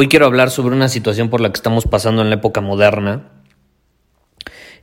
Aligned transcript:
Hoy 0.00 0.08
quiero 0.08 0.24
hablar 0.24 0.50
sobre 0.50 0.74
una 0.74 0.88
situación 0.88 1.28
por 1.28 1.42
la 1.42 1.50
que 1.52 1.58
estamos 1.58 1.84
pasando 1.84 2.22
en 2.22 2.30
la 2.30 2.36
época 2.36 2.62
moderna. 2.62 3.28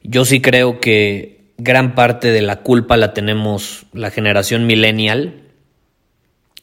Yo 0.03 0.25
sí 0.25 0.41
creo 0.41 0.79
que 0.79 1.53
gran 1.57 1.95
parte 1.95 2.31
de 2.31 2.43
la 2.43 2.57
culpa 2.57 2.97
la 2.97 3.15
tenemos 3.15 3.87
la 3.93 4.11
generación 4.11 4.67
millennial 4.67 5.41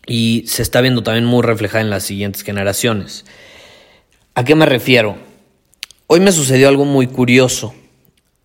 y 0.07 0.45
se 0.47 0.63
está 0.63 0.81
viendo 0.83 1.03
también 1.03 1.25
muy 1.25 1.43
reflejada 1.43 1.81
en 1.81 1.91
las 1.91 2.05
siguientes 2.05 2.43
generaciones. 2.45 3.25
¿A 4.37 4.45
qué 4.45 4.55
me 4.55 4.67
refiero? 4.67 5.17
Hoy 6.07 6.21
me 6.21 6.31
sucedió 6.31 6.69
algo 6.69 6.85
muy 6.85 7.09
curioso. 7.09 7.75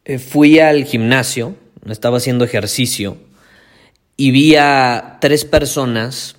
Eh, 0.06 0.18
fui 0.18 0.58
al 0.58 0.86
gimnasio, 0.86 1.56
estaba 1.88 2.18
haciendo 2.18 2.46
ejercicio 2.46 3.16
y 4.18 4.32
vi 4.32 4.56
a 4.56 5.20
tres 5.22 5.46
personas 5.46 6.36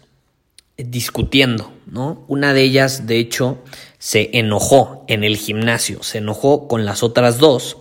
discutiendo, 0.89 1.73
¿no? 1.87 2.25
Una 2.29 2.53
de 2.53 2.63
ellas, 2.63 3.07
de 3.07 3.19
hecho, 3.19 3.59
se 3.99 4.31
enojó 4.35 5.05
en 5.09 5.25
el 5.25 5.37
gimnasio, 5.37 6.03
se 6.03 6.19
enojó 6.19 6.69
con 6.69 6.85
las 6.85 7.03
otras 7.03 7.39
dos 7.39 7.79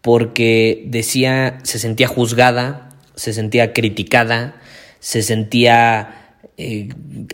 porque 0.00 0.84
decía, 0.86 1.58
se 1.64 1.78
sentía 1.78 2.06
juzgada, 2.06 2.96
se 3.16 3.32
sentía 3.32 3.72
criticada, 3.72 4.60
se 5.00 5.22
sentía 5.22 6.36
eh, 6.56 6.88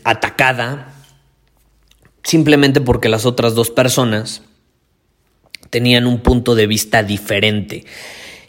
atacada, 0.04 0.94
simplemente 2.22 2.80
porque 2.80 3.08
las 3.08 3.26
otras 3.26 3.54
dos 3.54 3.70
personas 3.70 4.42
tenían 5.70 6.06
un 6.06 6.20
punto 6.20 6.54
de 6.54 6.66
vista 6.66 7.02
diferente. 7.02 7.84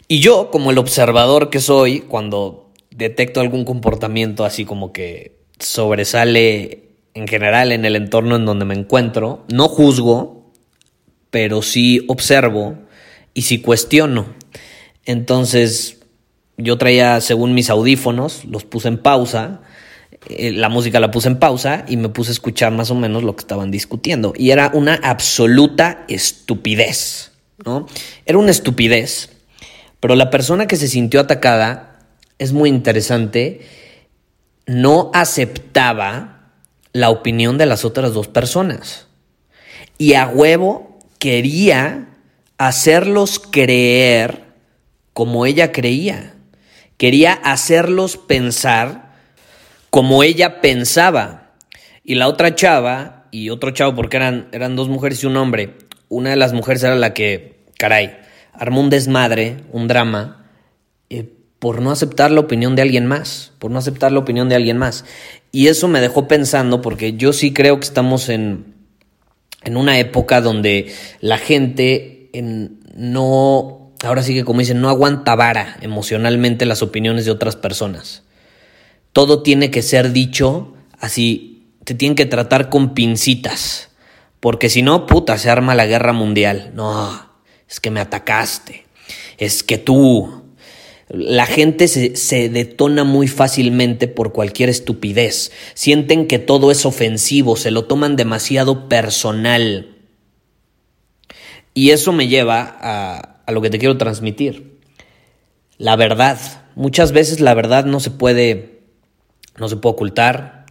Y 0.08 0.20
yo, 0.20 0.50
como 0.50 0.70
el 0.70 0.78
observador 0.78 1.50
que 1.50 1.60
soy, 1.60 2.00
cuando 2.00 2.70
detecto 2.90 3.40
algún 3.40 3.64
comportamiento 3.64 4.44
así 4.44 4.64
como 4.64 4.92
que 4.92 5.43
sobresale 5.58 6.84
en 7.14 7.28
general 7.28 7.72
en 7.72 7.84
el 7.84 7.96
entorno 7.96 8.36
en 8.36 8.44
donde 8.44 8.64
me 8.64 8.74
encuentro, 8.74 9.44
no 9.52 9.68
juzgo, 9.68 10.52
pero 11.30 11.62
sí 11.62 12.04
observo 12.08 12.78
y 13.32 13.42
sí 13.42 13.60
cuestiono. 13.60 14.26
Entonces, 15.04 15.98
yo 16.56 16.78
traía, 16.78 17.20
según 17.20 17.54
mis 17.54 17.70
audífonos, 17.70 18.44
los 18.44 18.64
puse 18.64 18.88
en 18.88 18.98
pausa, 18.98 19.60
eh, 20.28 20.52
la 20.52 20.68
música 20.68 21.00
la 21.00 21.10
puse 21.10 21.28
en 21.28 21.38
pausa 21.38 21.84
y 21.88 21.96
me 21.96 22.08
puse 22.08 22.30
a 22.30 22.32
escuchar 22.32 22.72
más 22.72 22.90
o 22.90 22.94
menos 22.94 23.22
lo 23.22 23.36
que 23.36 23.42
estaban 23.42 23.70
discutiendo. 23.70 24.32
Y 24.36 24.50
era 24.50 24.70
una 24.74 24.94
absoluta 24.94 26.04
estupidez, 26.08 27.32
¿no? 27.64 27.86
Era 28.24 28.38
una 28.38 28.50
estupidez, 28.50 29.30
pero 30.00 30.16
la 30.16 30.30
persona 30.30 30.66
que 30.66 30.76
se 30.76 30.88
sintió 30.88 31.20
atacada 31.20 31.98
es 32.38 32.52
muy 32.52 32.68
interesante 32.68 33.60
no 34.66 35.10
aceptaba 35.14 36.50
la 36.92 37.10
opinión 37.10 37.58
de 37.58 37.66
las 37.66 37.84
otras 37.84 38.14
dos 38.14 38.28
personas. 38.28 39.08
Y 39.98 40.14
a 40.14 40.26
huevo 40.26 40.98
quería 41.18 42.08
hacerlos 42.58 43.38
creer 43.38 44.44
como 45.12 45.46
ella 45.46 45.72
creía. 45.72 46.34
Quería 46.96 47.32
hacerlos 47.32 48.16
pensar 48.16 49.12
como 49.90 50.22
ella 50.22 50.60
pensaba. 50.60 51.52
Y 52.02 52.14
la 52.16 52.28
otra 52.28 52.54
chava 52.54 53.26
y 53.30 53.50
otro 53.50 53.70
chavo, 53.70 53.94
porque 53.94 54.16
eran, 54.16 54.48
eran 54.52 54.76
dos 54.76 54.88
mujeres 54.88 55.22
y 55.22 55.26
un 55.26 55.36
hombre, 55.36 55.74
una 56.08 56.30
de 56.30 56.36
las 56.36 56.52
mujeres 56.52 56.82
era 56.84 56.94
la 56.94 57.14
que, 57.14 57.64
caray, 57.78 58.16
armó 58.52 58.80
un 58.80 58.90
desmadre, 58.90 59.56
un 59.72 59.88
drama, 59.88 60.43
por 61.64 61.80
no 61.80 61.90
aceptar 61.90 62.30
la 62.30 62.40
opinión 62.40 62.76
de 62.76 62.82
alguien 62.82 63.06
más, 63.06 63.52
por 63.58 63.70
no 63.70 63.78
aceptar 63.78 64.12
la 64.12 64.18
opinión 64.18 64.50
de 64.50 64.54
alguien 64.54 64.76
más. 64.76 65.06
Y 65.50 65.68
eso 65.68 65.88
me 65.88 66.02
dejó 66.02 66.28
pensando 66.28 66.82
porque 66.82 67.14
yo 67.14 67.32
sí 67.32 67.54
creo 67.54 67.80
que 67.80 67.86
estamos 67.86 68.28
en, 68.28 68.74
en 69.62 69.78
una 69.78 69.98
época 69.98 70.42
donde 70.42 70.92
la 71.22 71.38
gente 71.38 72.30
no, 72.94 73.94
ahora 74.04 74.22
sí 74.22 74.34
que 74.34 74.44
como 74.44 74.60
dicen, 74.60 74.82
no 74.82 74.90
aguanta 74.90 75.36
vara 75.36 75.78
emocionalmente 75.80 76.66
las 76.66 76.82
opiniones 76.82 77.24
de 77.24 77.30
otras 77.30 77.56
personas. 77.56 78.24
Todo 79.14 79.42
tiene 79.42 79.70
que 79.70 79.80
ser 79.80 80.12
dicho 80.12 80.74
así, 80.98 81.70
te 81.84 81.94
tienen 81.94 82.14
que 82.14 82.26
tratar 82.26 82.68
con 82.68 82.92
pincitas, 82.92 83.88
porque 84.38 84.68
si 84.68 84.82
no, 84.82 85.06
puta, 85.06 85.38
se 85.38 85.48
arma 85.48 85.74
la 85.74 85.86
guerra 85.86 86.12
mundial. 86.12 86.72
No, 86.74 87.26
es 87.66 87.80
que 87.80 87.90
me 87.90 88.00
atacaste, 88.00 88.84
es 89.38 89.62
que 89.62 89.78
tú, 89.78 90.43
la 91.08 91.46
gente 91.46 91.86
se, 91.88 92.48
detona 92.48 93.04
muy 93.04 93.28
fácilmente 93.28 94.08
por 94.08 94.32
cualquier 94.32 94.68
estupidez. 94.68 95.52
Sienten 95.74 96.26
que 96.26 96.38
todo 96.38 96.70
es 96.70 96.86
ofensivo, 96.86 97.56
se 97.56 97.70
lo 97.70 97.84
toman 97.84 98.16
demasiado 98.16 98.88
personal. 98.88 99.96
Y 101.74 101.90
eso 101.90 102.12
me 102.12 102.28
lleva 102.28 102.78
a, 102.80 103.42
a 103.44 103.52
lo 103.52 103.60
que 103.60 103.70
te 103.70 103.78
quiero 103.78 103.98
transmitir. 103.98 104.78
La 105.76 105.96
verdad. 105.96 106.38
Muchas 106.76 107.12
veces 107.12 107.40
la 107.40 107.54
verdad 107.54 107.84
no 107.84 108.00
se 108.00 108.10
puede, 108.10 108.80
no 109.56 109.68
se 109.68 109.76
puede 109.76 109.92
ocultar. 109.92 110.66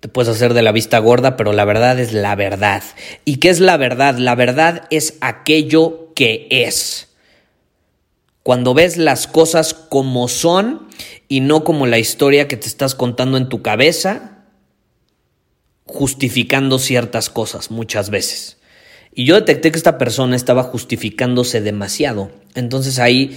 Te 0.00 0.08
puedes 0.08 0.28
hacer 0.28 0.52
de 0.54 0.62
la 0.62 0.70
vista 0.70 0.98
gorda, 0.98 1.36
pero 1.36 1.52
la 1.52 1.64
verdad 1.64 1.98
es 1.98 2.12
la 2.12 2.34
verdad. 2.34 2.82
¿Y 3.24 3.38
qué 3.38 3.48
es 3.48 3.60
la 3.60 3.76
verdad? 3.76 4.18
La 4.18 4.34
verdad 4.34 4.86
es 4.90 5.16
aquello 5.20 6.12
que 6.14 6.46
es 6.50 7.13
cuando 8.44 8.74
ves 8.74 8.98
las 8.98 9.26
cosas 9.26 9.72
como 9.72 10.28
son 10.28 10.86
y 11.28 11.40
no 11.40 11.64
como 11.64 11.86
la 11.86 11.98
historia 11.98 12.46
que 12.46 12.58
te 12.58 12.68
estás 12.68 12.94
contando 12.94 13.38
en 13.38 13.48
tu 13.48 13.62
cabeza, 13.62 14.44
justificando 15.86 16.78
ciertas 16.78 17.30
cosas 17.30 17.70
muchas 17.70 18.10
veces. 18.10 18.58
Y 19.14 19.24
yo 19.24 19.36
detecté 19.36 19.72
que 19.72 19.78
esta 19.78 19.96
persona 19.96 20.36
estaba 20.36 20.62
justificándose 20.62 21.62
demasiado. 21.62 22.32
Entonces 22.54 22.98
ahí, 22.98 23.34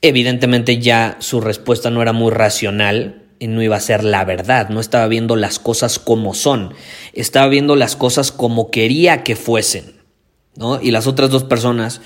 evidentemente 0.00 0.78
ya 0.78 1.18
su 1.20 1.42
respuesta 1.42 1.90
no 1.90 2.00
era 2.00 2.14
muy 2.14 2.30
racional 2.30 3.26
y 3.38 3.48
no 3.48 3.62
iba 3.62 3.76
a 3.76 3.80
ser 3.80 4.02
la 4.02 4.24
verdad. 4.24 4.70
No 4.70 4.80
estaba 4.80 5.08
viendo 5.08 5.36
las 5.36 5.58
cosas 5.58 5.98
como 5.98 6.32
son. 6.32 6.72
Estaba 7.12 7.48
viendo 7.48 7.76
las 7.76 7.96
cosas 7.96 8.32
como 8.32 8.70
quería 8.70 9.24
que 9.24 9.36
fuesen. 9.36 9.96
¿no? 10.56 10.80
Y 10.80 10.90
las 10.90 11.06
otras 11.06 11.28
dos 11.28 11.44
personas 11.44 12.00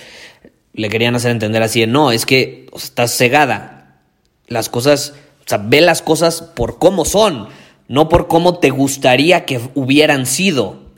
le 0.73 0.89
querían 0.89 1.17
hacer 1.17 1.31
entender 1.31 1.63
así, 1.63 1.87
no, 1.87 2.13
es 2.13 2.27
que 2.27 2.67
estás 2.75 3.17
cegada. 3.17 4.01
Las 4.47 4.69
cosas, 4.69 5.15
o 5.45 5.49
sea, 5.49 5.59
ve 5.59 5.81
las 5.81 6.03
cosas 6.03 6.43
por 6.43 6.79
cómo 6.79 7.05
son, 7.05 7.49
no 7.89 8.09
por 8.09 8.29
cómo 8.29 8.59
te 8.59 8.71
gustaría 8.71 9.45
que 9.45 9.61
hubieran 9.75 10.27
sido. 10.27 10.91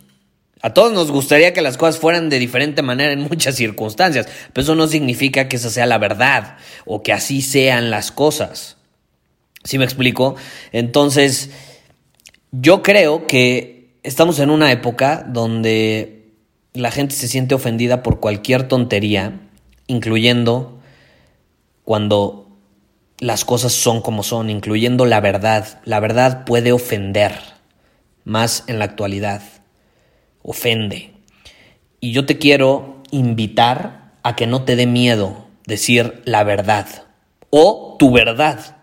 A 0.60 0.74
todos 0.74 0.92
nos 0.92 1.10
gustaría 1.10 1.52
que 1.52 1.60
las 1.60 1.76
cosas 1.76 1.98
fueran 1.98 2.28
de 2.28 2.38
diferente 2.38 2.82
manera 2.82 3.12
en 3.12 3.22
muchas 3.22 3.56
circunstancias, 3.56 4.28
pero 4.52 4.62
eso 4.62 4.74
no 4.74 4.86
significa 4.86 5.48
que 5.48 5.56
esa 5.56 5.70
sea 5.70 5.86
la 5.86 5.98
verdad 5.98 6.56
o 6.86 7.02
que 7.02 7.12
así 7.12 7.42
sean 7.42 7.90
las 7.90 8.12
cosas. 8.12 8.76
¿Sí 9.64 9.78
me 9.78 9.84
explico? 9.84 10.34
Entonces, 10.72 11.50
yo 12.50 12.82
creo 12.82 13.26
que 13.26 13.96
estamos 14.02 14.38
en 14.38 14.50
una 14.50 14.72
época 14.72 15.24
donde 15.28 16.32
la 16.74 16.90
gente 16.90 17.14
se 17.14 17.28
siente 17.28 17.54
ofendida 17.54 18.02
por 18.02 18.20
cualquier 18.20 18.66
tontería 18.66 19.40
incluyendo 19.86 20.78
cuando 21.84 22.48
las 23.18 23.44
cosas 23.44 23.72
son 23.72 24.00
como 24.00 24.22
son, 24.22 24.50
incluyendo 24.50 25.06
la 25.06 25.20
verdad. 25.20 25.80
La 25.84 26.00
verdad 26.00 26.44
puede 26.44 26.72
ofender, 26.72 27.32
más 28.24 28.64
en 28.66 28.78
la 28.78 28.84
actualidad. 28.84 29.42
Ofende. 30.42 31.12
Y 32.00 32.12
yo 32.12 32.26
te 32.26 32.38
quiero 32.38 33.02
invitar 33.10 34.12
a 34.22 34.34
que 34.34 34.46
no 34.46 34.64
te 34.64 34.74
dé 34.74 34.86
miedo 34.86 35.46
decir 35.66 36.22
la 36.24 36.42
verdad 36.44 36.86
o 37.50 37.96
tu 37.98 38.10
verdad. 38.12 38.76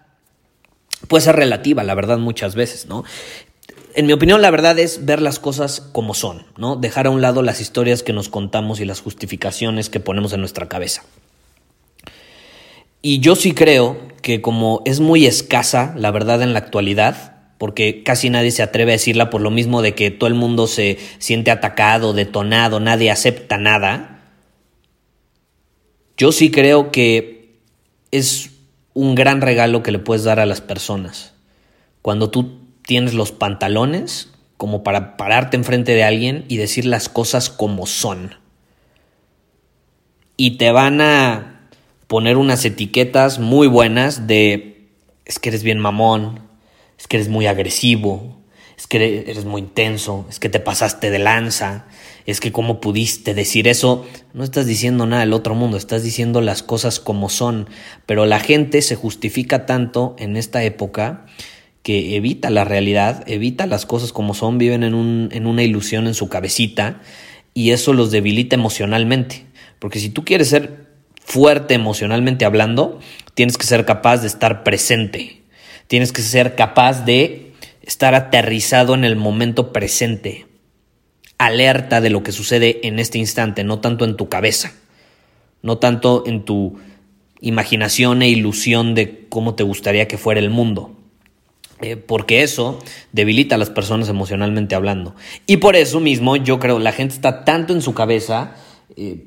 Puede 1.08 1.24
ser 1.24 1.36
relativa, 1.36 1.84
la 1.84 1.96
verdad, 1.96 2.18
muchas 2.18 2.56
veces, 2.56 2.86
¿no? 2.86 3.04
En 3.96 4.06
mi 4.06 4.14
opinión, 4.14 4.42
la 4.42 4.52
verdad 4.52 4.78
es 4.78 5.06
ver 5.06 5.22
las 5.22 5.40
cosas 5.40 5.82
como 5.82 6.14
son, 6.14 6.46
¿no? 6.58 6.76
Dejar 6.76 7.08
a 7.08 7.10
un 7.10 7.22
lado 7.22 7.42
las 7.42 7.60
historias 7.60 8.04
que 8.04 8.14
nos 8.14 8.30
contamos 8.30 8.80
y 8.80 8.86
las 8.86 9.02
justificaciones 9.02 9.90
que 9.90 10.00
ponemos 10.00 10.34
en 10.34 10.40
nuestra 10.42 10.68
cabeza. 10.68 11.04
Y 13.02 13.20
yo 13.20 13.36
sí 13.36 13.54
creo 13.54 13.98
que 14.22 14.42
como 14.42 14.82
es 14.86 15.00
muy 15.00 15.26
escasa 15.26 15.94
la 15.98 16.12
verdad 16.12 16.42
en 16.42 16.54
la 16.54 16.60
actualidad, 16.60 17.38
porque 17.58 18.04
casi 18.04 18.30
nadie 18.30 18.52
se 18.52 18.64
atreve 18.64 18.92
a 18.92 18.96
decirla 18.96 19.30
por 19.30 19.42
lo 19.42 19.52
mismo 19.52 19.82
de 19.82 19.96
que 19.96 20.12
todo 20.12 20.28
el 20.28 20.34
mundo 20.34 20.68
se 20.68 20.98
siente 21.18 21.52
atacado, 21.52 22.14
detonado, 22.14 22.80
nadie 22.80 23.12
acepta 23.12 23.58
nada, 23.58 24.20
yo 26.20 26.34
sí 26.34 26.52
creo 26.52 26.92
que 26.92 27.62
es 28.12 28.52
un 28.94 29.16
gran 29.16 29.40
regalo 29.40 29.82
que 29.84 29.94
le 29.94 30.00
puedes 30.00 30.26
dar 30.26 30.42
a 30.42 30.46
las 30.46 30.60
personas. 30.60 31.34
Cuando 32.02 32.30
tú 32.30 32.59
tienes 32.90 33.14
los 33.14 33.32
pantalones 33.32 34.30
como 34.58 34.82
para 34.82 35.16
pararte 35.16 35.56
enfrente 35.56 35.94
de 35.94 36.04
alguien 36.04 36.46
y 36.48 36.58
decir 36.58 36.86
las 36.86 37.08
cosas 37.08 37.52
como 37.52 37.86
son. 37.86 38.34
Y 40.38 40.58
te 40.58 40.72
van 40.72 41.00
a 41.00 41.70
poner 42.08 42.36
unas 42.36 42.66
etiquetas 42.66 43.38
muy 43.38 43.68
buenas 43.68 44.26
de 44.26 44.88
es 45.26 45.38
que 45.38 45.50
eres 45.50 45.62
bien 45.62 45.78
mamón, 45.78 46.40
es 46.98 47.08
que 47.08 47.18
eres 47.18 47.30
muy 47.30 47.46
agresivo, 47.46 48.40
es 48.76 48.88
que 48.88 49.20
eres 49.28 49.46
muy 49.46 49.62
intenso, 49.62 50.26
es 50.28 50.40
que 50.40 50.50
te 50.50 50.60
pasaste 50.60 51.12
de 51.12 51.20
lanza, 51.20 51.86
es 52.26 52.40
que 52.40 52.52
cómo 52.52 52.82
pudiste 52.82 53.36
decir 53.36 53.68
eso. 53.68 54.04
No 54.34 54.44
estás 54.44 54.66
diciendo 54.66 55.06
nada 55.06 55.20
del 55.20 55.34
otro 55.34 55.54
mundo, 55.54 55.78
estás 55.78 56.02
diciendo 56.02 56.42
las 56.42 56.64
cosas 56.64 57.00
como 57.00 57.30
son, 57.30 57.70
pero 58.08 58.26
la 58.26 58.40
gente 58.40 58.82
se 58.82 58.96
justifica 58.96 59.68
tanto 59.68 60.16
en 60.18 60.38
esta 60.38 60.64
época 60.64 61.28
que 61.84 62.16
evita 62.16 62.50
la 62.50 62.66
realidad, 62.66 63.24
evita 63.28 63.66
las 63.66 63.86
cosas 63.86 64.12
como 64.12 64.34
son, 64.34 64.58
viven 64.58 64.84
en, 64.84 64.94
un, 64.94 65.30
en 65.32 65.48
una 65.48 65.64
ilusión 65.64 66.08
en 66.08 66.14
su 66.14 66.30
cabecita 66.30 67.02
y 67.54 67.72
eso 67.72 67.94
los 67.94 68.12
debilita 68.12 68.56
emocionalmente. 68.56 69.46
Porque 69.80 70.00
si 70.00 70.10
tú 70.10 70.26
quieres 70.26 70.50
ser 70.50 70.88
fuerte 71.24 71.74
emocionalmente 71.74 72.46
hablando, 72.46 73.00
tienes 73.34 73.58
que 73.58 73.66
ser 73.66 73.86
capaz 73.86 74.18
de 74.18 74.28
estar 74.28 74.64
presente. 74.64 75.42
Tienes 75.88 76.12
que 76.12 76.22
ser 76.22 76.56
capaz 76.56 77.06
de 77.06 77.54
estar 77.82 78.14
aterrizado 78.14 78.94
en 78.94 79.04
el 79.04 79.16
momento 79.16 79.74
presente, 79.74 80.46
alerta 81.40 82.02
de 82.02 82.12
lo 82.12 82.22
que 82.22 82.32
sucede 82.32 82.86
en 82.88 83.00
este 83.00 83.18
instante, 83.18 83.64
no 83.64 83.80
tanto 83.80 84.06
en 84.06 84.16
tu 84.16 84.30
cabeza, 84.30 84.74
no 85.64 85.80
tanto 85.80 86.24
en 86.28 86.46
tu 86.46 86.78
imaginación 87.42 88.22
e 88.22 88.30
ilusión 88.30 88.94
de 88.94 89.26
cómo 89.30 89.56
te 89.56 89.64
gustaría 89.64 90.08
que 90.08 90.18
fuera 90.18 90.40
el 90.40 90.50
mundo. 90.50 90.99
Eh, 91.82 91.96
porque 91.96 92.44
eso 92.44 92.80
debilita 93.14 93.56
a 93.56 93.58
las 93.58 93.70
personas 93.70 94.10
emocionalmente 94.10 94.76
hablando. 94.76 95.16
Y 95.48 95.58
por 95.58 95.76
eso 95.76 96.00
mismo 96.00 96.36
yo 96.36 96.60
creo, 96.60 96.78
la 96.80 96.92
gente 96.92 97.16
está 97.16 97.46
tanto 97.46 97.74
en 97.74 97.82
su 97.82 97.94
cabeza 97.94 98.56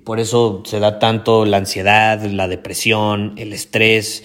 por 0.05 0.21
eso 0.21 0.63
se 0.67 0.81
da 0.81 0.99
tanto 0.99 1.45
la 1.45 1.59
ansiedad, 1.59 2.23
la 2.25 2.49
depresión, 2.49 3.35
el 3.37 3.53
estrés. 3.53 4.25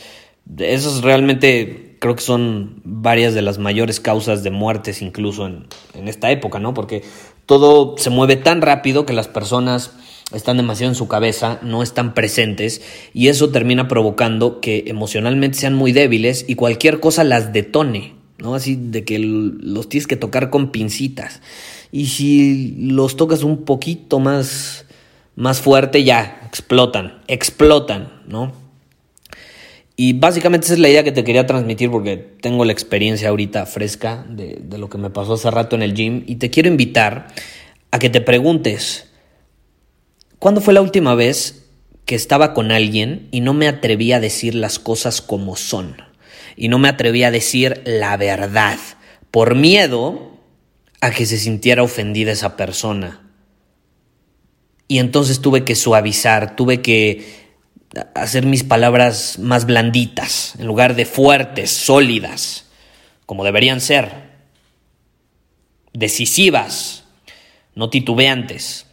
Esos 0.57 1.03
realmente 1.03 1.95
creo 1.99 2.15
que 2.15 2.21
son 2.21 2.81
varias 2.83 3.33
de 3.33 3.41
las 3.41 3.57
mayores 3.57 3.99
causas 3.99 4.43
de 4.43 4.51
muertes 4.51 5.01
incluso 5.01 5.47
en, 5.47 5.67
en 5.93 6.07
esta 6.07 6.31
época, 6.31 6.59
¿no? 6.59 6.73
Porque 6.73 7.03
todo 7.45 7.97
se 7.97 8.09
mueve 8.09 8.35
tan 8.35 8.61
rápido 8.61 9.05
que 9.05 9.13
las 9.13 9.27
personas 9.27 9.93
están 10.33 10.57
demasiado 10.57 10.91
en 10.91 10.95
su 10.95 11.07
cabeza, 11.07 11.59
no 11.61 11.81
están 11.81 12.13
presentes 12.13 12.81
y 13.13 13.29
eso 13.29 13.49
termina 13.49 13.87
provocando 13.87 14.59
que 14.59 14.83
emocionalmente 14.87 15.57
sean 15.57 15.73
muy 15.73 15.93
débiles 15.93 16.43
y 16.47 16.55
cualquier 16.55 16.99
cosa 16.99 17.23
las 17.23 17.53
detone, 17.53 18.16
¿no? 18.37 18.55
Así 18.55 18.75
de 18.75 19.03
que 19.03 19.19
los 19.19 19.89
tienes 19.89 20.07
que 20.07 20.15
tocar 20.15 20.49
con 20.49 20.71
pincitas. 20.71 21.41
Y 21.91 22.07
si 22.07 22.75
los 22.79 23.15
tocas 23.15 23.43
un 23.43 23.63
poquito 23.63 24.19
más 24.19 24.85
más 25.37 25.61
fuerte, 25.61 26.03
ya, 26.03 26.41
explotan, 26.47 27.21
explotan, 27.27 28.11
¿no? 28.27 28.53
Y 29.95 30.13
básicamente 30.13 30.65
esa 30.65 30.73
es 30.73 30.79
la 30.79 30.89
idea 30.89 31.03
que 31.03 31.11
te 31.11 31.23
quería 31.23 31.45
transmitir 31.45 31.91
porque 31.91 32.17
tengo 32.17 32.65
la 32.65 32.73
experiencia 32.73 33.29
ahorita 33.29 33.67
fresca 33.67 34.25
de, 34.27 34.59
de, 34.61 34.77
lo 34.79 34.89
que 34.89 34.97
me 34.97 35.11
pasó 35.11 35.33
hace 35.33 35.49
rato 35.51 35.75
en 35.75 35.83
el 35.83 35.93
gym 35.93 36.23
y 36.25 36.35
te 36.35 36.49
quiero 36.49 36.69
invitar 36.69 37.27
a 37.91 37.99
que 37.99 38.09
te 38.09 38.19
preguntes, 38.19 39.09
¿cuándo 40.39 40.59
fue 40.59 40.73
la 40.73 40.81
última 40.81 41.13
vez 41.13 41.65
que 42.05 42.15
estaba 42.15 42.55
con 42.55 42.71
alguien 42.71 43.27
y 43.31 43.41
no 43.41 43.53
me 43.53 43.67
atreví 43.67 44.13
a 44.13 44.19
decir 44.19 44.55
las 44.55 44.79
cosas 44.79 45.21
como 45.21 45.55
son? 45.55 46.06
Y 46.57 46.67
no 46.67 46.79
me 46.79 46.89
atreví 46.89 47.23
a 47.23 47.31
decir 47.31 47.81
la 47.85 48.17
verdad 48.17 48.77
por 49.31 49.55
miedo 49.55 50.37
a 50.99 51.11
que 51.11 51.25
se 51.25 51.37
sintiera 51.37 51.83
ofendida 51.83 52.33
esa 52.33 52.57
persona 52.57 53.27
y 54.87 54.99
entonces 54.99 55.41
tuve 55.41 55.63
que 55.65 55.75
suavizar, 55.75 56.55
tuve 56.55 56.81
que 56.81 57.47
hacer 58.15 58.45
mis 58.45 58.63
palabras 58.63 59.37
más 59.39 59.65
blanditas, 59.65 60.55
en 60.59 60.67
lugar 60.67 60.95
de 60.95 61.05
fuertes, 61.05 61.71
sólidas, 61.71 62.65
como 63.25 63.43
deberían 63.43 63.81
ser, 63.81 64.27
decisivas, 65.93 67.03
no 67.75 67.89
titubeantes. 67.89 68.85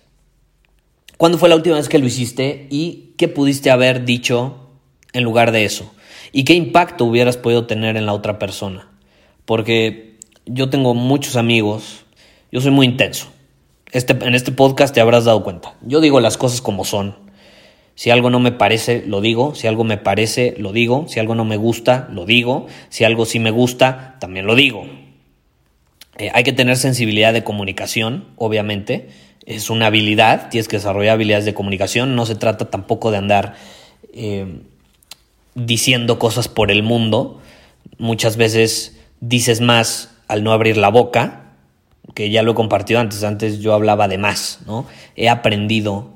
¿Cuándo 1.17 1.39
fue 1.39 1.49
la 1.49 1.57
última 1.57 1.77
vez 1.77 1.89
que 1.89 1.99
lo 1.99 2.07
hiciste 2.07 2.67
y 2.71 3.15
qué 3.17 3.29
pudiste 3.29 3.71
haber 3.71 4.05
dicho 4.05 4.71
en 5.13 5.23
lugar 5.23 5.53
de 5.53 5.65
eso? 5.65 5.94
¿Y 6.37 6.43
qué 6.43 6.55
impacto 6.55 7.05
hubieras 7.05 7.37
podido 7.37 7.65
tener 7.67 7.97
en 7.97 8.07
la 8.07 8.13
otra 8.13 8.41
persona? 8.41 8.89
Porque 9.45 10.19
yo 10.47 10.69
tengo 10.69 10.93
muchos 10.93 11.37
amigos, 11.37 12.07
yo 12.51 12.61
soy 12.61 12.73
muy 12.73 12.87
intenso. 12.87 13.29
Este, 13.93 14.15
en 14.15 14.35
este 14.35 14.51
podcast 14.51 14.93
te 14.93 15.01
habrás 15.01 15.27
dado 15.27 15.45
cuenta. 15.45 15.77
Yo 15.83 16.01
digo 16.01 16.19
las 16.19 16.37
cosas 16.37 16.61
como 16.61 16.85
son. 16.85 17.15
Si 17.95 18.11
algo 18.11 18.31
no 18.31 18.41
me 18.41 18.51
parece, 18.51 19.05
lo 19.07 19.21
digo. 19.21 19.55
Si 19.55 19.69
algo 19.69 19.85
me 19.85 19.97
parece, 19.97 20.57
lo 20.59 20.73
digo. 20.73 21.05
Si 21.07 21.21
algo 21.21 21.37
no 21.37 21.45
me 21.45 21.57
gusta, 21.57 22.09
lo 22.11 22.27
digo. 22.27 22.67
Si 22.89 23.05
algo 23.05 23.27
sí 23.27 23.39
me 23.39 23.53
gusta, 23.53 24.17
también 24.19 24.45
lo 24.45 24.57
digo. 24.57 24.87
Eh, 26.19 26.33
hay 26.35 26.43
que 26.43 26.53
tener 26.53 26.77
sensibilidad 26.77 27.33
de 27.33 27.45
comunicación, 27.45 28.25
obviamente. 28.35 29.09
Es 29.47 29.71
una 29.71 29.87
habilidad, 29.87 30.49
tienes 30.49 30.67
que 30.67 30.79
desarrollar 30.79 31.13
habilidades 31.13 31.45
de 31.45 31.55
comunicación. 31.55 32.17
No 32.17 32.27
se 32.27 32.35
trata 32.35 32.71
tampoco 32.71 33.13
de 33.13 33.19
andar 33.19 33.55
eh, 34.13 34.47
diciendo 35.55 36.19
cosas 36.19 36.49
por 36.49 36.71
el 36.71 36.83
mundo. 36.83 37.41
Muchas 37.99 38.37
veces 38.37 38.99
dices 39.21 39.61
más 39.61 40.17
al 40.29 40.43
no 40.43 40.53
abrir 40.53 40.77
la 40.77 40.89
boca 40.89 41.45
que 42.15 42.31
ya 42.31 42.43
lo 42.43 42.53
he 42.53 42.55
compartido 42.55 43.01
antes, 43.01 43.25
antes 43.25 43.61
yo 43.61 43.75
hablaba 43.75 44.09
de 44.09 44.19
más, 44.19 44.61
¿no? 44.67 44.87
He 45.17 45.29
aprendido 45.29 46.11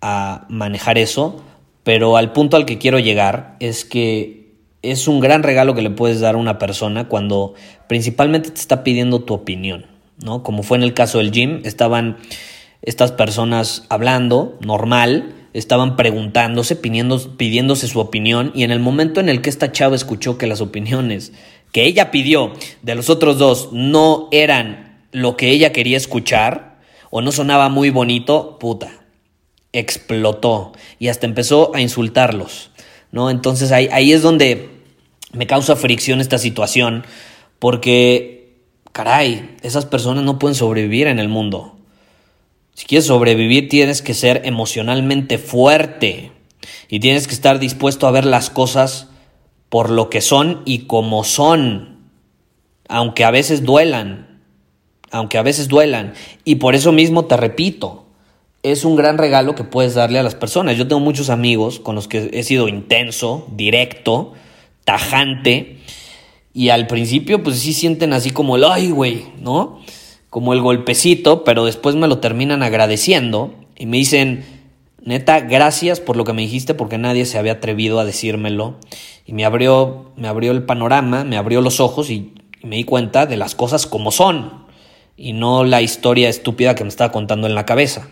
a 0.00 0.46
manejar 0.48 0.98
eso, 0.98 1.42
pero 1.82 2.16
al 2.16 2.32
punto 2.32 2.56
al 2.56 2.66
que 2.66 2.78
quiero 2.78 2.98
llegar 2.98 3.56
es 3.60 3.84
que 3.84 4.54
es 4.82 5.08
un 5.08 5.20
gran 5.20 5.42
regalo 5.42 5.74
que 5.74 5.82
le 5.82 5.90
puedes 5.90 6.20
dar 6.20 6.34
a 6.34 6.38
una 6.38 6.58
persona 6.58 7.08
cuando 7.08 7.54
principalmente 7.88 8.50
te 8.50 8.60
está 8.60 8.84
pidiendo 8.84 9.20
tu 9.20 9.34
opinión, 9.34 9.86
¿no? 10.22 10.42
Como 10.42 10.62
fue 10.62 10.76
en 10.76 10.82
el 10.82 10.94
caso 10.94 11.18
del 11.18 11.30
gym, 11.30 11.60
estaban 11.64 12.18
estas 12.82 13.12
personas 13.12 13.86
hablando 13.88 14.58
normal, 14.60 15.34
estaban 15.54 15.96
preguntándose, 15.96 16.76
pidiéndose 16.76 17.88
su 17.88 18.00
opinión, 18.00 18.52
y 18.54 18.64
en 18.64 18.70
el 18.70 18.80
momento 18.80 19.20
en 19.20 19.28
el 19.28 19.40
que 19.40 19.48
esta 19.48 19.72
chava 19.72 19.96
escuchó 19.96 20.36
que 20.36 20.46
las 20.46 20.60
opiniones 20.60 21.32
que 21.72 21.84
ella 21.84 22.10
pidió 22.10 22.52
de 22.82 22.94
los 22.94 23.08
otros 23.08 23.38
dos 23.38 23.70
no 23.72 24.28
eran 24.30 25.00
lo 25.10 25.36
que 25.36 25.50
ella 25.50 25.72
quería 25.72 25.96
escuchar 25.96 26.78
o 27.10 27.20
no 27.20 27.32
sonaba 27.32 27.68
muy 27.68 27.90
bonito, 27.90 28.58
puta, 28.58 29.04
explotó 29.72 30.72
y 30.98 31.08
hasta 31.08 31.26
empezó 31.26 31.74
a 31.74 31.80
insultarlos, 31.80 32.70
¿no? 33.10 33.30
Entonces 33.30 33.72
ahí, 33.72 33.88
ahí 33.90 34.12
es 34.12 34.22
donde 34.22 34.70
me 35.32 35.46
causa 35.46 35.76
fricción 35.76 36.20
esta 36.20 36.38
situación 36.38 37.04
porque, 37.58 38.56
caray, 38.92 39.56
esas 39.62 39.86
personas 39.86 40.24
no 40.24 40.38
pueden 40.38 40.54
sobrevivir 40.54 41.06
en 41.06 41.18
el 41.18 41.28
mundo. 41.28 41.73
Si 42.74 42.86
quieres 42.86 43.06
sobrevivir 43.06 43.68
tienes 43.68 44.02
que 44.02 44.14
ser 44.14 44.42
emocionalmente 44.44 45.38
fuerte 45.38 46.32
y 46.88 47.00
tienes 47.00 47.26
que 47.26 47.34
estar 47.34 47.58
dispuesto 47.58 48.06
a 48.06 48.10
ver 48.10 48.24
las 48.24 48.50
cosas 48.50 49.08
por 49.68 49.90
lo 49.90 50.10
que 50.10 50.20
son 50.20 50.62
y 50.64 50.80
como 50.80 51.24
son, 51.24 52.10
aunque 52.88 53.24
a 53.24 53.30
veces 53.30 53.64
duelan 53.64 54.34
aunque 55.14 55.38
a 55.38 55.42
veces 55.42 55.68
duelan. 55.68 56.14
Y 56.44 56.56
por 56.56 56.74
eso 56.74 56.90
mismo 56.90 57.26
te 57.26 57.36
repito, 57.36 58.06
es 58.64 58.84
un 58.84 58.96
gran 58.96 59.16
regalo 59.16 59.54
que 59.54 59.62
puedes 59.62 59.94
darle 59.94 60.18
a 60.18 60.24
las 60.24 60.34
personas. 60.34 60.76
Yo 60.76 60.88
tengo 60.88 61.00
muchos 61.00 61.30
amigos 61.30 61.78
con 61.78 61.94
los 61.94 62.08
que 62.08 62.30
he 62.32 62.42
sido 62.42 62.66
intenso, 62.66 63.46
directo, 63.52 64.32
tajante, 64.84 65.78
y 66.52 66.70
al 66.70 66.88
principio 66.88 67.44
pues 67.44 67.60
sí 67.60 67.72
sienten 67.72 68.12
así 68.12 68.30
como 68.30 68.56
el, 68.56 68.64
ay, 68.64 68.90
güey, 68.90 69.24
¿no? 69.40 69.80
Como 70.34 70.52
el 70.52 70.62
golpecito, 70.62 71.44
pero 71.44 71.64
después 71.64 71.94
me 71.94 72.08
lo 72.08 72.18
terminan 72.18 72.64
agradeciendo 72.64 73.54
y 73.76 73.86
me 73.86 73.98
dicen, 73.98 74.44
neta, 75.00 75.38
gracias 75.38 76.00
por 76.00 76.16
lo 76.16 76.24
que 76.24 76.32
me 76.32 76.42
dijiste 76.42 76.74
porque 76.74 76.98
nadie 76.98 77.24
se 77.24 77.38
había 77.38 77.52
atrevido 77.52 78.00
a 78.00 78.04
decírmelo 78.04 78.74
y 79.24 79.32
me 79.32 79.44
abrió, 79.44 80.10
me 80.16 80.26
abrió 80.26 80.50
el 80.50 80.64
panorama, 80.64 81.22
me 81.22 81.36
abrió 81.36 81.60
los 81.60 81.78
ojos 81.78 82.10
y, 82.10 82.34
y 82.60 82.66
me 82.66 82.74
di 82.74 82.82
cuenta 82.82 83.26
de 83.26 83.36
las 83.36 83.54
cosas 83.54 83.86
como 83.86 84.10
son 84.10 84.64
y 85.16 85.34
no 85.34 85.62
la 85.62 85.82
historia 85.82 86.28
estúpida 86.28 86.74
que 86.74 86.82
me 86.82 86.90
estaba 86.90 87.12
contando 87.12 87.46
en 87.46 87.54
la 87.54 87.64
cabeza. 87.64 88.08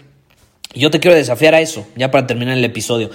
Y 0.72 0.78
yo 0.78 0.92
te 0.92 1.00
quiero 1.00 1.16
desafiar 1.16 1.56
a 1.56 1.60
eso, 1.60 1.84
ya 1.96 2.12
para 2.12 2.28
terminar 2.28 2.56
el 2.56 2.64
episodio. 2.64 3.10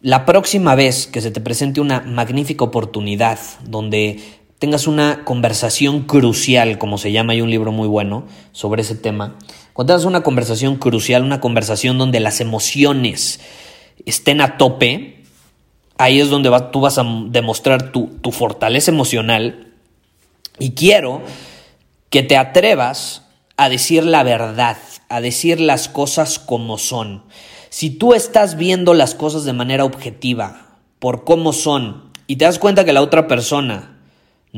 La 0.00 0.24
próxima 0.24 0.74
vez 0.74 1.06
que 1.06 1.20
se 1.20 1.30
te 1.30 1.42
presente 1.42 1.82
una 1.82 2.00
magnífica 2.00 2.64
oportunidad 2.64 3.38
donde 3.64 4.37
tengas 4.58 4.86
una 4.86 5.24
conversación 5.24 6.02
crucial, 6.02 6.78
como 6.78 6.98
se 6.98 7.12
llama, 7.12 7.32
hay 7.32 7.40
un 7.40 7.50
libro 7.50 7.72
muy 7.72 7.88
bueno 7.88 8.24
sobre 8.52 8.82
ese 8.82 8.94
tema, 8.94 9.36
cuando 9.72 9.92
tengas 9.92 10.06
una 10.06 10.22
conversación 10.22 10.76
crucial, 10.76 11.22
una 11.22 11.40
conversación 11.40 11.98
donde 11.98 12.20
las 12.20 12.40
emociones 12.40 13.40
estén 14.04 14.40
a 14.40 14.58
tope, 14.58 15.22
ahí 15.96 16.20
es 16.20 16.30
donde 16.30 16.50
tú 16.72 16.80
vas 16.80 16.98
a 16.98 17.04
demostrar 17.28 17.92
tu, 17.92 18.08
tu 18.20 18.32
fortaleza 18.32 18.90
emocional 18.90 19.72
y 20.58 20.72
quiero 20.72 21.22
que 22.10 22.22
te 22.22 22.36
atrevas 22.36 23.22
a 23.56 23.68
decir 23.68 24.04
la 24.04 24.22
verdad, 24.24 24.76
a 25.08 25.20
decir 25.20 25.60
las 25.60 25.88
cosas 25.88 26.38
como 26.38 26.78
son. 26.78 27.22
Si 27.70 27.90
tú 27.90 28.14
estás 28.14 28.56
viendo 28.56 28.94
las 28.94 29.14
cosas 29.14 29.44
de 29.44 29.52
manera 29.52 29.84
objetiva, 29.84 30.78
por 30.98 31.24
cómo 31.24 31.52
son, 31.52 32.10
y 32.26 32.36
te 32.36 32.44
das 32.44 32.58
cuenta 32.58 32.84
que 32.84 32.92
la 32.92 33.02
otra 33.02 33.28
persona 33.28 33.97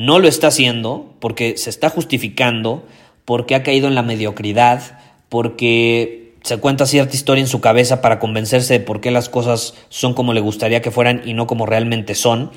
no 0.01 0.19
lo 0.19 0.29
está 0.29 0.47
haciendo, 0.47 1.15
porque 1.21 1.59
se 1.59 1.69
está 1.69 1.91
justificando, 1.91 2.87
porque 3.27 3.55
ha 3.55 3.63
caído 3.63 3.87
en 3.87 3.95
la 3.95 4.03
mediocridad, 4.03 4.99
porque 5.29 6.33
se 6.43 6.57
cuenta 6.57 6.87
cierta 6.87 7.15
historia 7.15 7.43
en 7.43 7.49
su 7.49 7.61
cabeza 7.61 8.01
para 8.01 8.19
convencerse 8.19 8.79
de 8.79 8.81
por 8.81 9.03
qué 9.03 9.11
las 9.11 9.29
cosas 9.29 9.75
son 9.91 10.15
como 10.15 10.33
le 10.33 10.41
gustaría 10.41 10.81
que 10.81 10.91
fueran 10.91 11.21
y 11.27 11.35
no 11.35 11.47
como 11.47 11.67
realmente 11.67 12.15
son, 12.15 12.51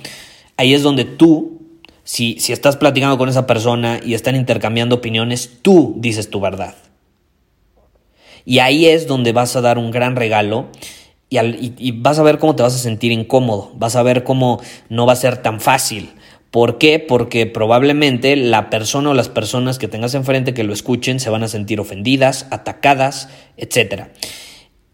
ahí 0.55 0.73
es 0.73 0.83
donde 0.83 1.03
tú, 1.03 1.59
si, 2.05 2.39
si 2.39 2.53
estás 2.53 2.77
platicando 2.77 3.17
con 3.17 3.27
esa 3.27 3.45
persona 3.45 3.99
y 4.01 4.13
están 4.13 4.37
intercambiando 4.37 4.95
opiniones, 4.95 5.59
tú 5.61 5.95
dices 5.97 6.29
tu 6.29 6.39
verdad. 6.39 6.75
Y 8.45 8.59
ahí 8.59 8.85
es 8.85 9.05
donde 9.05 9.33
vas 9.33 9.53
a 9.57 9.61
dar 9.61 9.77
un 9.77 9.91
gran 9.91 10.15
regalo 10.15 10.69
y, 11.29 11.91
vas 11.91 12.19
a 12.19 12.23
ver 12.23 12.37
cómo 12.37 12.55
te 12.55 12.63
vas 12.63 12.75
a 12.75 12.79
sentir 12.79 13.11
incómodo, 13.11 13.71
vas 13.75 13.97
a 13.97 14.03
ver 14.03 14.23
cómo 14.23 14.61
no 14.87 15.05
va 15.05 15.13
a 15.13 15.17
ser 15.17 15.37
tan 15.37 15.59
fácil. 15.59 16.13
¿Por 16.53 16.77
qué? 16.77 16.99
Porque 16.99 17.47
probablemente 17.47 18.35
la 18.35 18.69
persona 18.69 19.09
o 19.09 19.13
las 19.15 19.27
personas 19.27 19.79
que 19.79 19.87
tengas 19.87 20.13
enfrente 20.13 20.53
que 20.53 20.63
lo 20.63 20.71
escuchen 20.71 21.19
se 21.19 21.31
van 21.31 21.41
a 21.41 21.47
sentir 21.47 21.79
ofendidas, 21.79 22.45
atacadas, 22.51 23.27
etc. 23.57 24.09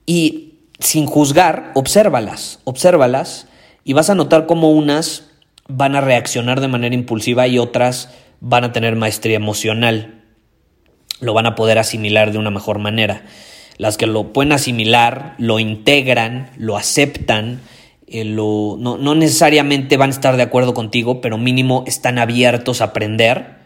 Y 0.06 0.54
sin 0.80 1.06
juzgar, 1.06 1.72
obsérvalas, 1.76 2.62
obsérvalas 2.64 3.48
y 3.84 3.92
vas 3.92 4.10
a 4.10 4.16
notar 4.16 4.46
cómo 4.46 4.72
unas 4.72 5.32
van 5.68 5.98
a 5.98 6.02
reaccionar 6.02 6.62
de 6.62 6.70
manera 6.70 6.96
impulsiva 6.96 7.46
y 7.48 7.60
otras 7.60 8.10
van 8.40 8.64
a 8.64 8.72
tener 8.72 8.96
maestría 8.96 9.36
emocional 9.36 10.20
lo 11.20 11.34
van 11.34 11.46
a 11.46 11.56
poder 11.56 11.78
asimilar 11.78 12.32
de 12.32 12.38
una 12.38 12.52
mejor 12.52 12.80
manera. 12.80 13.24
Las 13.78 13.98
que 13.98 14.08
lo 14.08 14.34
pueden 14.34 14.52
asimilar, 14.52 15.36
lo 15.38 15.60
integran, 15.60 16.52
lo 16.58 16.78
aceptan, 16.78 17.62
eh, 18.12 18.26
lo, 18.26 18.76
no, 18.80 18.98
no 18.98 19.16
necesariamente 19.16 19.98
van 19.98 20.10
a 20.10 20.14
estar 20.14 20.36
de 20.38 20.44
acuerdo 20.44 20.74
contigo, 20.74 21.22
pero 21.22 21.38
mínimo 21.38 21.84
están 21.88 22.18
abiertos 22.18 22.82
a 22.82 22.86
aprender. 22.86 23.58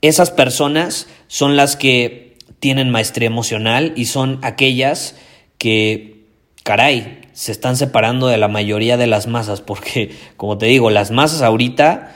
Esas 0.00 0.30
personas 0.30 1.08
son 1.28 1.56
las 1.56 1.76
que 1.76 2.36
tienen 2.60 2.90
maestría 2.90 3.26
emocional 3.26 3.92
y 3.96 4.06
son 4.06 4.38
aquellas 4.42 5.16
que, 5.58 6.26
caray, 6.62 7.20
se 7.32 7.52
están 7.52 7.76
separando 7.76 8.26
de 8.26 8.38
la 8.38 8.48
mayoría 8.48 8.96
de 8.96 9.06
las 9.06 9.26
masas, 9.26 9.60
porque, 9.60 10.16
como 10.36 10.58
te 10.58 10.66
digo, 10.66 10.90
las 10.90 11.10
masas 11.10 11.42
ahorita 11.42 12.14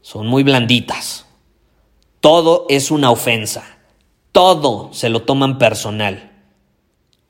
son 0.00 0.26
muy 0.26 0.42
blanditas. 0.42 1.26
Todo 2.20 2.66
es 2.68 2.90
una 2.90 3.10
ofensa. 3.10 3.78
Todo 4.32 4.92
se 4.92 5.08
lo 5.08 5.22
toman 5.22 5.58
personal. 5.58 6.29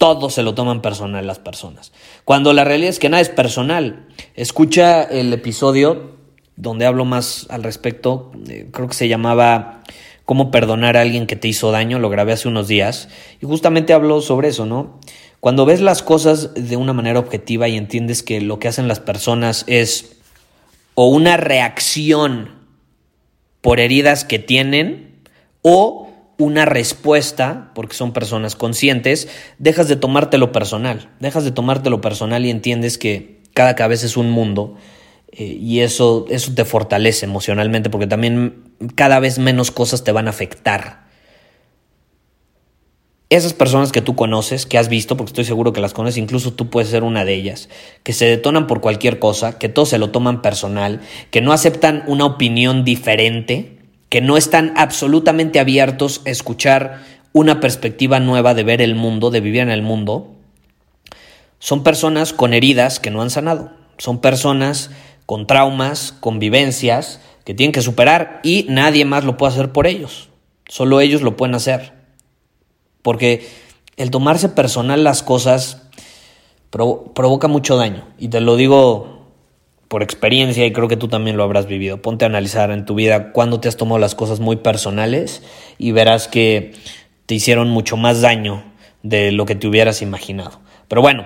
Todo 0.00 0.30
se 0.30 0.42
lo 0.42 0.54
toman 0.54 0.80
personal 0.80 1.26
las 1.26 1.40
personas. 1.40 1.92
Cuando 2.24 2.54
la 2.54 2.64
realidad 2.64 2.88
es 2.88 2.98
que 2.98 3.10
nada 3.10 3.20
es 3.20 3.28
personal. 3.28 4.08
Escucha 4.34 5.02
el 5.02 5.30
episodio 5.30 6.16
donde 6.56 6.86
hablo 6.86 7.04
más 7.04 7.46
al 7.50 7.62
respecto. 7.62 8.32
Eh, 8.48 8.68
creo 8.72 8.88
que 8.88 8.94
se 8.94 9.08
llamaba 9.08 9.82
Cómo 10.24 10.50
perdonar 10.50 10.96
a 10.96 11.02
alguien 11.02 11.26
que 11.26 11.36
te 11.36 11.48
hizo 11.48 11.70
daño. 11.70 11.98
Lo 11.98 12.08
grabé 12.08 12.32
hace 12.32 12.48
unos 12.48 12.66
días. 12.66 13.10
Y 13.42 13.46
justamente 13.46 13.92
hablo 13.92 14.22
sobre 14.22 14.48
eso, 14.48 14.64
¿no? 14.64 14.98
Cuando 15.38 15.66
ves 15.66 15.82
las 15.82 16.02
cosas 16.02 16.54
de 16.54 16.78
una 16.78 16.94
manera 16.94 17.18
objetiva 17.18 17.68
y 17.68 17.76
entiendes 17.76 18.22
que 18.22 18.40
lo 18.40 18.58
que 18.58 18.68
hacen 18.68 18.88
las 18.88 19.00
personas 19.00 19.64
es 19.66 20.16
o 20.94 21.08
una 21.08 21.36
reacción 21.36 22.52
por 23.60 23.80
heridas 23.80 24.24
que 24.24 24.38
tienen 24.38 25.20
o 25.60 26.09
una 26.40 26.64
respuesta, 26.64 27.70
porque 27.74 27.94
son 27.94 28.12
personas 28.12 28.56
conscientes, 28.56 29.28
dejas 29.58 29.88
de 29.88 29.96
tomártelo 29.96 30.52
personal, 30.52 31.10
dejas 31.20 31.44
de 31.44 31.52
tomártelo 31.52 32.00
personal 32.00 32.44
y 32.44 32.50
entiendes 32.50 32.98
que 32.98 33.40
cada 33.54 33.76
cabeza 33.76 34.06
es 34.06 34.16
un 34.16 34.30
mundo 34.30 34.76
eh, 35.32 35.44
y 35.44 35.80
eso, 35.80 36.26
eso 36.30 36.54
te 36.54 36.64
fortalece 36.64 37.26
emocionalmente 37.26 37.90
porque 37.90 38.06
también 38.06 38.72
cada 38.94 39.20
vez 39.20 39.38
menos 39.38 39.70
cosas 39.70 40.02
te 40.02 40.12
van 40.12 40.26
a 40.26 40.30
afectar. 40.30 41.10
Esas 43.28 43.52
personas 43.52 43.92
que 43.92 44.02
tú 44.02 44.16
conoces, 44.16 44.66
que 44.66 44.76
has 44.76 44.88
visto, 44.88 45.16
porque 45.16 45.30
estoy 45.30 45.44
seguro 45.44 45.72
que 45.72 45.80
las 45.80 45.92
conoces, 45.92 46.16
incluso 46.16 46.52
tú 46.52 46.68
puedes 46.68 46.90
ser 46.90 47.04
una 47.04 47.24
de 47.24 47.34
ellas, 47.34 47.68
que 48.02 48.12
se 48.12 48.24
detonan 48.24 48.66
por 48.66 48.80
cualquier 48.80 49.20
cosa, 49.20 49.56
que 49.56 49.68
todo 49.68 49.86
se 49.86 49.98
lo 49.98 50.10
toman 50.10 50.42
personal, 50.42 51.00
que 51.30 51.40
no 51.40 51.52
aceptan 51.52 52.02
una 52.08 52.24
opinión 52.24 52.84
diferente, 52.84 53.79
que 54.10 54.20
no 54.20 54.36
están 54.36 54.74
absolutamente 54.76 55.58
abiertos 55.60 56.20
a 56.26 56.30
escuchar 56.30 57.02
una 57.32 57.60
perspectiva 57.60 58.20
nueva 58.20 58.54
de 58.54 58.64
ver 58.64 58.82
el 58.82 58.94
mundo, 58.94 59.30
de 59.30 59.40
vivir 59.40 59.62
en 59.62 59.70
el 59.70 59.82
mundo, 59.82 60.34
son 61.60 61.82
personas 61.82 62.32
con 62.32 62.52
heridas 62.52 63.00
que 63.00 63.10
no 63.10 63.22
han 63.22 63.30
sanado, 63.30 63.70
son 63.98 64.20
personas 64.20 64.90
con 65.26 65.46
traumas, 65.46 66.12
con 66.12 66.38
vivencias 66.40 67.20
que 67.44 67.54
tienen 67.54 67.72
que 67.72 67.82
superar 67.82 68.40
y 68.42 68.66
nadie 68.68 69.04
más 69.04 69.24
lo 69.24 69.36
puede 69.36 69.52
hacer 69.52 69.72
por 69.72 69.86
ellos, 69.86 70.28
solo 70.68 71.00
ellos 71.00 71.22
lo 71.22 71.36
pueden 71.36 71.54
hacer. 71.54 71.92
Porque 73.02 73.48
el 73.96 74.10
tomarse 74.10 74.48
personal 74.48 75.04
las 75.04 75.22
cosas 75.22 75.82
provoca 76.70 77.48
mucho 77.48 77.76
daño. 77.76 78.04
Y 78.18 78.28
te 78.28 78.40
lo 78.40 78.56
digo 78.56 79.19
por 79.90 80.04
experiencia 80.04 80.64
y 80.64 80.72
creo 80.72 80.86
que 80.86 80.96
tú 80.96 81.08
también 81.08 81.36
lo 81.36 81.42
habrás 81.42 81.66
vivido. 81.66 82.00
Ponte 82.00 82.24
a 82.24 82.28
analizar 82.28 82.70
en 82.70 82.84
tu 82.84 82.94
vida 82.94 83.32
cuándo 83.32 83.58
te 83.58 83.66
has 83.66 83.76
tomado 83.76 83.98
las 83.98 84.14
cosas 84.14 84.38
muy 84.38 84.54
personales 84.54 85.42
y 85.78 85.90
verás 85.90 86.28
que 86.28 86.74
te 87.26 87.34
hicieron 87.34 87.70
mucho 87.70 87.96
más 87.96 88.20
daño 88.20 88.62
de 89.02 89.32
lo 89.32 89.46
que 89.46 89.56
te 89.56 89.66
hubieras 89.66 90.00
imaginado. 90.00 90.60
Pero 90.86 91.02
bueno, 91.02 91.24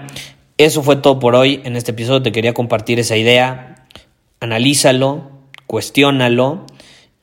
eso 0.56 0.82
fue 0.82 0.96
todo 0.96 1.18
por 1.18 1.34
hoy. 1.34 1.60
En 1.64 1.76
este 1.76 1.90
episodio 1.90 2.22
te 2.22 2.32
quería 2.32 2.54
compartir 2.54 2.98
esa 2.98 3.18
idea. 3.18 3.84
Analízalo, 4.40 5.30
cuestiónalo 5.66 6.64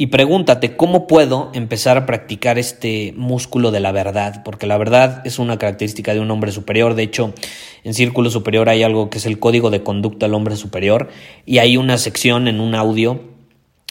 y 0.02 0.08
pregúntate 0.08 0.76
cómo 0.76 1.06
puedo 1.06 1.52
empezar 1.54 1.96
a 1.96 2.08
practicar 2.08 2.58
este 2.58 3.14
músculo 3.16 3.70
de 3.70 3.82
la 3.82 3.92
verdad, 3.92 4.42
porque 4.44 4.66
la 4.66 4.80
verdad 4.80 5.22
es 5.26 5.38
una 5.38 5.60
característica 5.60 6.16
de 6.16 6.20
un 6.20 6.32
hombre 6.32 6.52
superior. 6.52 6.96
De 6.96 7.04
hecho, 7.04 7.36
en 7.84 7.94
Círculo 7.94 8.32
Superior 8.32 8.68
hay 8.68 8.82
algo 8.82 9.12
que 9.12 9.20
es 9.20 9.28
el 9.28 9.38
código 9.38 9.70
de 9.70 9.84
conducta 9.84 10.26
del 10.26 10.34
hombre 10.34 10.56
superior 10.56 11.10
y 11.46 11.60
hay 11.60 11.78
una 11.78 12.00
sección 12.00 12.48
en 12.48 12.62
un 12.62 12.74
audio. 12.74 13.22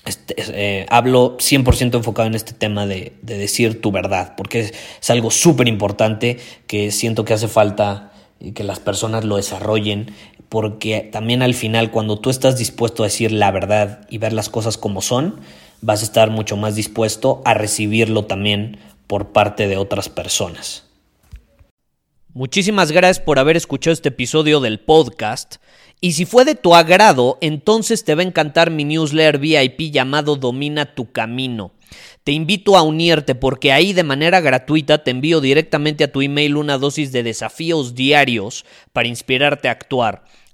Este, 0.04 0.34
eh, 0.38 0.86
hablo 0.90 1.36
100% 1.38 1.94
enfocado 1.94 2.26
en 2.26 2.34
este 2.34 2.54
tema 2.54 2.86
de, 2.86 3.12
de 3.22 3.38
decir 3.38 3.80
tu 3.80 3.92
verdad, 3.92 4.34
porque 4.36 4.62
es, 4.62 4.74
es 5.00 5.10
algo 5.10 5.30
súper 5.30 5.68
importante 5.68 6.38
que 6.66 6.90
siento 6.90 7.24
que 7.24 7.34
hace 7.34 7.46
falta 7.46 8.10
que 8.52 8.64
las 8.64 8.80
personas 8.80 9.24
lo 9.24 9.36
desarrollen, 9.36 10.12
porque 10.48 11.08
también 11.12 11.40
al 11.40 11.54
final 11.54 11.92
cuando 11.92 12.18
tú 12.18 12.30
estás 12.30 12.58
dispuesto 12.58 13.04
a 13.04 13.06
decir 13.06 13.30
la 13.30 13.52
verdad 13.52 14.08
y 14.10 14.18
ver 14.18 14.32
las 14.32 14.48
cosas 14.48 14.76
como 14.76 15.02
son, 15.02 15.38
vas 15.80 16.02
a 16.02 16.04
estar 16.04 16.30
mucho 16.30 16.56
más 16.56 16.76
dispuesto 16.76 17.42
a 17.44 17.54
recibirlo 17.54 18.24
también 18.24 18.78
por 19.06 19.32
parte 19.32 19.66
de 19.68 19.76
otras 19.76 20.08
personas. 20.08 20.84
Muchísimas 22.32 22.92
gracias 22.92 23.18
por 23.18 23.40
haber 23.40 23.56
escuchado 23.56 23.92
este 23.92 24.10
episodio 24.10 24.60
del 24.60 24.78
podcast. 24.78 25.56
Y 26.00 26.12
si 26.12 26.26
fue 26.26 26.44
de 26.44 26.54
tu 26.54 26.76
agrado, 26.76 27.36
entonces 27.40 28.04
te 28.04 28.14
va 28.14 28.22
a 28.22 28.26
encantar 28.26 28.70
mi 28.70 28.84
newsletter 28.84 29.38
VIP 29.38 29.92
llamado 29.92 30.36
Domina 30.36 30.94
tu 30.94 31.10
Camino. 31.10 31.72
Te 32.22 32.30
invito 32.30 32.76
a 32.76 32.82
unirte 32.82 33.34
porque 33.34 33.72
ahí 33.72 33.92
de 33.92 34.04
manera 34.04 34.40
gratuita 34.40 35.02
te 35.02 35.10
envío 35.10 35.40
directamente 35.40 36.04
a 36.04 36.12
tu 36.12 36.22
email 36.22 36.56
una 36.56 36.78
dosis 36.78 37.10
de 37.10 37.24
desafíos 37.24 37.96
diarios 37.96 38.64
para 38.92 39.08
inspirarte 39.08 39.68
a 39.68 39.72
actuar. 39.72 40.22